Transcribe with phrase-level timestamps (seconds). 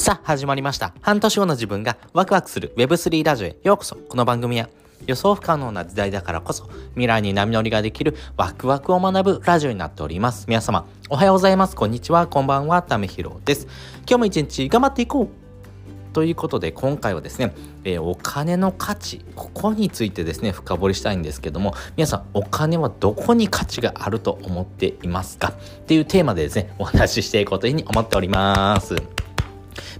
[0.00, 0.94] さあ、始まりました。
[1.02, 3.96] 半年後の自分がワクワクする Web3 ラジオへようこそ。
[3.96, 4.70] この番組は
[5.06, 10.46] 予想不可能な時代だからこそ未来に波乗りができるワクワクを学ぶラジオになっております。
[10.48, 11.76] 皆様、おはようございます。
[11.76, 12.26] こんにちは。
[12.26, 12.80] こんばんは。
[12.80, 13.66] ためひろです。
[14.08, 15.28] 今日も一日頑張っていこう
[16.14, 17.54] ということで今回はですね、
[17.84, 25.48] えー、お金の価値ここについてですね深掘りしたいんですけども皆さんお金はどこに価値があると思っていますか？
[25.48, 28.96] っていうテーマでですねお話ししていこうというふうに思っております。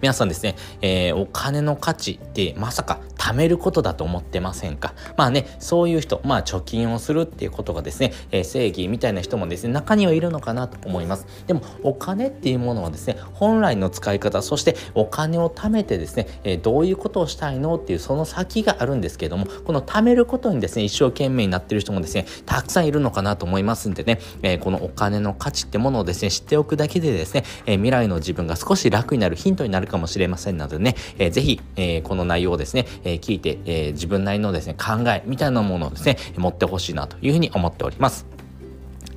[0.00, 4.94] 皆さんですね、えー、お金の価値ってまさか貯めることだと思ってませんか？
[5.16, 11.26] まあね、そういう人、まあ貯金をするっていうことがですね、えー、正義みたいな人もですね、中にはいるのかなと思います。
[11.46, 38.37] でも、お金っていうものはですね、本来の使い方、そしてお金を貯めてですね、えー、どういうことをしたいのっていうその先があるんですけれども、この貯めることにですね、一生懸命になってる人もですね、たくさんいるのかなと思いますんでね、えー、このお金の価値ってものをですね、知っておくだけでですね、え未来の自分が少し楽になるヒントになるかもしれませんのでね、えー、ぜひ、えこの内容をですね、え聞いて、え自分なりのですね、考えみたいなものをですね、持ってほしいなというふうに思っております。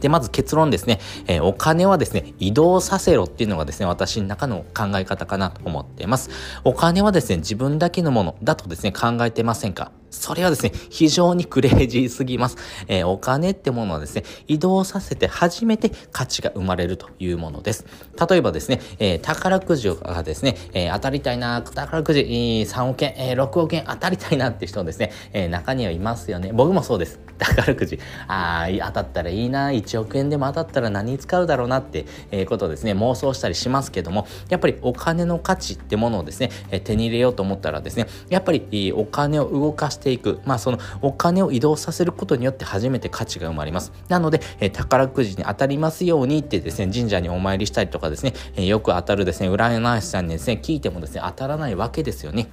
[0.02, 6.30] で、まず結論ですね、えー、お金はですね、移動させろっていうのがですね、私の中の考え方かなと思っています。
[6.64, 9.92] お金はですね、自分だけのものだとですね、考えてませんか？
[10.12, 12.58] それはですね、非常にクレイジーすぎます。
[12.90, 17.86] えー、お金ってものはですね、移動させて初めて価値が生まれるというものです。
[18.30, 26.52] 例えばですね、えー、宝くじがですね、えー、当たりたいな、宝くじ、3億円、えー、6億円当たりたいなって人ですね、えー、中にはいますよね。
[26.54, 27.20] 僕もそうです。
[27.38, 43.92] 宝くじ、ああ、当たったらいいな、1 1億円でも当たったら何に使うだろうなって、え、ことをですね、妄想したりしますけども、やっぱりお金の価値ってものをですね、え、手に入れようと思ったらですね、やっぱりお金を動かしていく、まあ、そのお金を移動させることによって初めて価値が生まれます。
[44.08, 52.48] なので、え、宝くじに当たりますようにってですね、神社にお参りしたりとかですね、え、よく当たるですね、占い師さんにですね、聞いてもですね、当たらないわけですよね。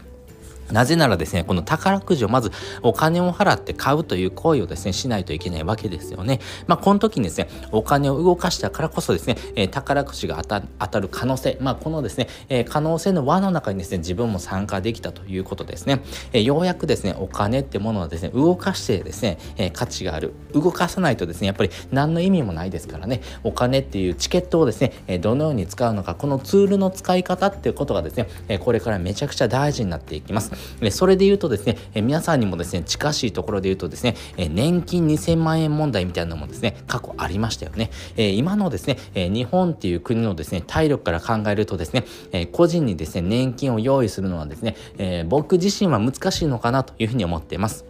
[0.72, 2.50] なぜならですね、この宝くじをまず
[2.82, 6.40] お金を払って買うという行為をですね、しないといけないわけですよね。
[6.66, 16.02] まあ、この時にですね、お金を動かしたからこそですね、えー、宝くじが当たる可能性、まあ、このですね、えー、可能性の輪の中にですね、自分も参加できたということですね。
[16.32, 20.34] えー、ようやくですね、お金ってものはですね、動かしてですね、え価値がある。
[20.52, 30.52] 動かさないとですね、やっぱり何の意味もないですからね、お金っていうチケットをですね、えどのように使うのか、このツールの使い方っていうことがですね、えこれからめちゃくちゃ大事になっていきます。
[30.90, 37.90] それで言うとですね、え皆さんにもですね、近しいところで言うとですね、え年金2000万円問題みたいなのもですね、過去ありましたよね。
[38.16, 47.84] え今のですね、え日本っていう国のですね、体力から考えるとですね、え個人にですね、年金を用意するのはですね、え僕自身は難しいのかなというふうに思っています。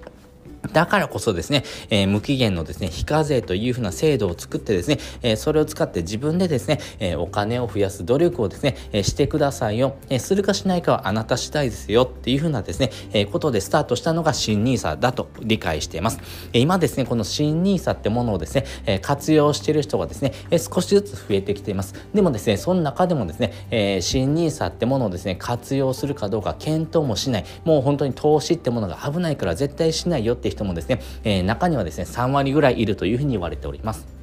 [0.73, 16.21] だからこそですね、えー、無期限のですね、非課税というふうな制度を作ってですね、えー、それを使って自分でですね、えー、お金を増やす努力をですね、えしてくださいよ、えするかしないかはあなた次第ですよっていうふうなですね、えことでスタートしたのが新 nisa だと理解しています。
[16.53, 21.95] え今ですね、この新 nisa ってものをですね、え活用している人がですね、え少しずつ増えてきています。
[22.15, 34.18] でもですね、その中でもですね、え新 nisa ってものをですね、活用するかどうか検討もしない、もう本当に投資ってものが危ないから絶対しないよって人もですね、えー、中にはですね3割ぐらいいるというふうに言われております。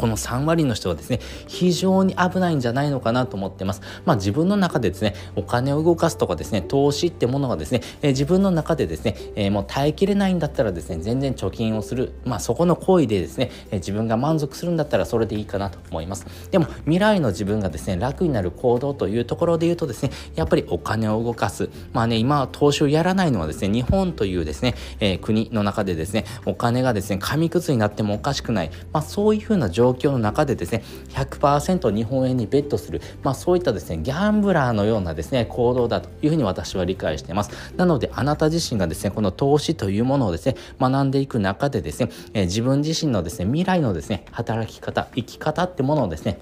[0.00, 3.82] この3割の人はですね、非常に危ないんじゃないのかなと思ってます。
[4.06, 12.14] まあ自分の中でですね、お金を動かすとかですね、投資ってものがですね、えー、自分の中でですね、えー、もう耐えきれないんだったらですね、全然貯金をする。
[12.24, 16.24] まあそこの行為でですね、えー、自分が満足するんだったらそれでいいかなと思います。
[16.50, 21.68] でも未来の自分がですね、楽になる行動というところで言うとですね、やっぱりお金を動かす。
[21.92, 28.70] まあね、今は投資をやらないのはですね、日本というですね、え国の中でですね、お金がですね、紙くずになってもおかしくない。
[28.94, 37.50] まあそういうふうな状況状況の中でですね100%日本円にベットする、まあ、そういったですねギャンブラーのようなですね行動だというふうに私は理解しています。
[37.76, 46.38] なのであなた自身がですねこの投資というものをですね学んでいく中でですね、え自分自身のですね未来のですね働き方生き方ってものをですね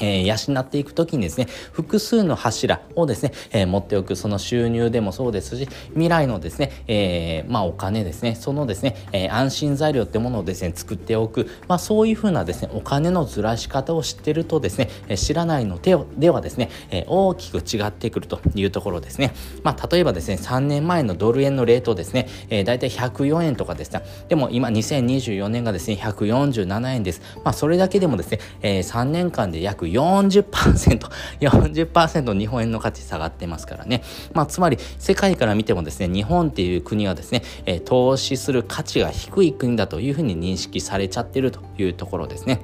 [0.00, 4.16] えー、養っていく時にですね複数の柱をですね、えー、持っておく。
[4.16, 11.48] その収入でもそうですし未来のですね、えー、まあお金ですねそのですね、え安心材料ってものをですね作っておく。
[11.68, 19.34] まあそういうふうなですねお金のずらし方を知ってるとですね知らないのでではですね、え大きく違ってくるというところですね。
[19.62, 27.20] まあ例えばですね3年前のドル円のレートですね、えー、大体104円とかでしたでも今2024年がですね147円です。
[27.44, 34.02] まあそれだけでもですね、え3年間で約40%、 40%日本円の価値下がってますからね。
[34.32, 42.60] まあ、つまり世界から見てもですね、日本っていう国はですね、え、投資する価値が低い国だというふうに認識されちゃってるというところですね。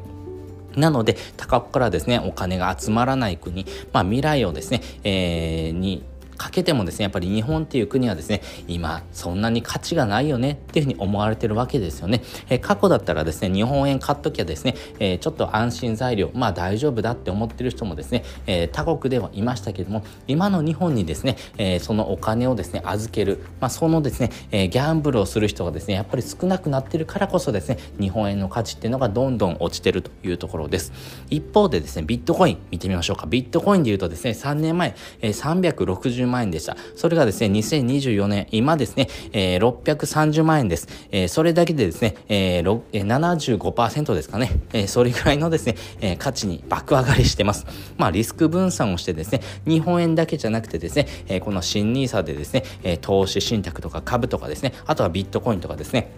[0.77, 6.03] なので、高くからですね、お金が集まらない国、まあ未来をですね、えー、に
[6.37, 30.93] かけてもですねやっぱり日本っていう国はですね今そんなに価値がないよねっていうふうに思われてるわけですよね、え、過去だったらですね日本円買っときゃですね、え、ちょっと安心材料まあ大丈夫だって思ってる人もですね、え、他国ではいましたけども今の日本にですね、えそのお金をですね預ける、まあ、そのですね、えギャンブルをする人がですねやっぱり少なくなってるからこそですね日本円の価値っていうのがどんどん落ちてるというところです。
[31.31, 33.27] 一方でですねビットコイン見てみましょうか。
[33.27, 36.77] ビットコインで言うとですね3年前、え360万円でした。
[36.97, 40.89] それがですね、2024年、今ですね、えー、630万円です。
[41.11, 47.67] えー、それだけでですね、えー、75%ですかね、えー、それぐらいのですね、えー、価値に爆上がりしてます。
[47.97, 56.11] まあ、リスク分散をしてですね、日本円だけじゃなくてですね、えー、この新 NISA でですね、えー、投資信託とか株とかですね、あとはビットコインとかですね、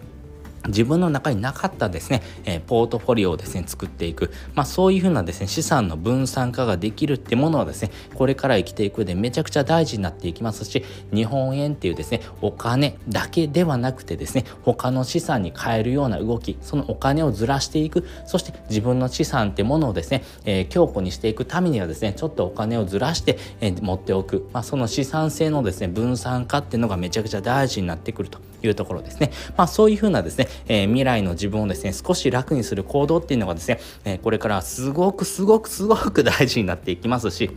[0.68, 4.30] 自分の中になかったですね、え、ポートフォリオをですね、作っていく。
[4.54, 24.48] まあそういうふうなですね、資産の分散化ができるってものはですね、これから生きていく上でめちゃくちゃ大事になっていきますし、日本円っていうですね、お金だけではなくてですね、他の資産に変えるような動き、そのお金をずらしていく、そして自分の資産ってものをですね、えー、強固にしていくためにはですね、ちょっとお金をずらして、えー、持っておく。
[24.52, 29.30] まあその資産性のですね、分散化っていうのがめちゃくちゃ大事になってくるというところですね。
[29.56, 37.50] まあそういうふうなですね、えー、未来の自分をですね、少し楽にする行動っていうのがですね、えこれからすごくすごくすごく大事になっていきますし、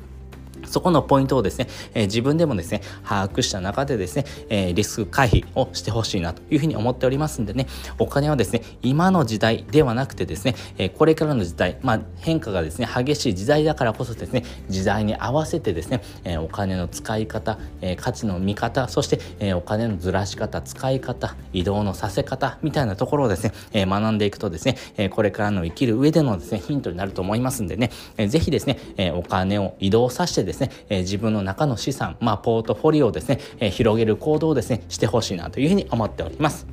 [0.69, 7.67] そこのポイントをですね、えー、自分でもですね、把握した中でですね、えー、リスク回避をしてほしいなというふうに思っておりますんでね、
[7.97, 36.67] お金はですね、今の時代ではなくてですね、えー、これからの時代、まあ、変化がですね、激しい時代だからこそですね、時代に合わせてですね、えお金の使い方、え価値の見方、そして、えお金のずらし方、使い方、移動のさせ方みたいなところをですね、え学んでいくとですね、えこれからの生きる上でのですね、ヒントになると思いますんでね、えー、ぜひですね、えお金を移動させてですねですね、え、自分の中の資産、まあ、ポートフォリオをですね、え、広げる行動をですね、してほしいなというふうに思っております。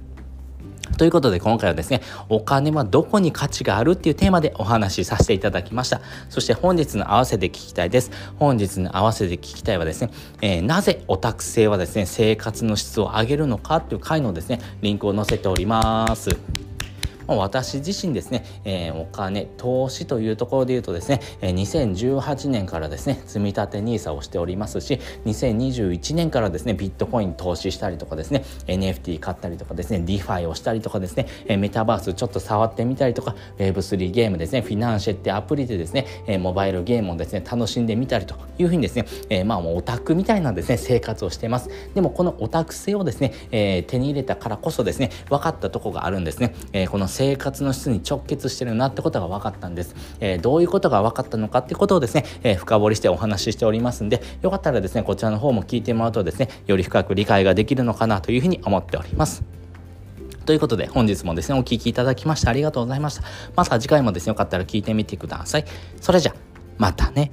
[0.99, 6.01] ということで今回はですね、お金はどこに価値があるっていうテーマでお話しさせていただきました。
[6.31, 8.11] そして本日の合わせて聞きたいです。
[8.39, 10.11] 本日の合わせて聞きたいはですね、
[10.41, 16.31] えー、なぜオタク性はですね、生活の質を上げるのかっていう回のですね、リンクを載せております。
[17.27, 31.27] 私自身ですね、えー、お金、投資というところで言うとですね、2018年からですね、積み立て NISA をしておりますし、2021年からですね、ビットコイン投資したりとかですね、NFT 買ったりとかですね、DeFi をしたりとかですね、
[31.57, 36.07] メタバースちょっと触ってみたりとか、Web3 ゲームですね、フィナンシェってアプリでですね、
[36.39, 41.69] モバイルゲームをですね、楽しんでみたりというふうにですね、え、まあもうオタクみたいなですね、生活をしてます。
[41.95, 46.55] でもこのオタク性をですね、え、手に入れたからこそですね、分かったとこがあるんですね。
[46.73, 49.97] え、この生活の質に直結してるなってことが分かったんです。
[50.21, 59.43] えー、どういうことが分かったのかってことをですね、えー、深掘りしてお話ししておりますんで、よかったらですね、こちらの方も聞いてもらうとですね、より深く理解ができるのかなというふうに思っております。
[60.45, 63.23] ということで本日もですね、お聴きいただきましてありがとうございました。
[63.57, 65.65] また次回もですね、よかったら聞いてみてください。
[66.03, 66.35] それじゃ、
[66.77, 67.33] またね。